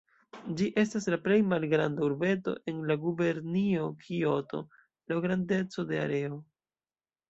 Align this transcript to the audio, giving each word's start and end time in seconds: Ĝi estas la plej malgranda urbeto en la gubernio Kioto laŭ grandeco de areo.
Ĝi 0.61 0.69
estas 0.83 1.05
la 1.13 1.19
plej 1.25 1.37
malgranda 1.49 2.03
urbeto 2.07 2.55
en 2.73 2.81
la 2.93 2.99
gubernio 3.05 3.87
Kioto 4.03 4.67
laŭ 5.15 5.23
grandeco 5.31 5.91
de 5.95 6.07
areo. 6.11 6.47